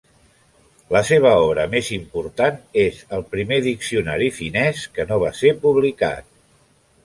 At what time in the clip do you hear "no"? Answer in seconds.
5.15-5.23